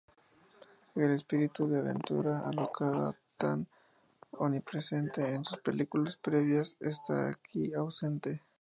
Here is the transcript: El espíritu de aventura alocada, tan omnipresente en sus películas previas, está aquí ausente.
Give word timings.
El 0.95 1.11
espíritu 1.11 1.67
de 1.67 1.77
aventura 1.77 2.39
alocada, 2.39 3.13
tan 3.37 3.67
omnipresente 4.31 5.31
en 5.35 5.45
sus 5.45 5.59
películas 5.59 6.17
previas, 6.17 6.75
está 6.79 7.29
aquí 7.29 7.71
ausente. 7.75 8.41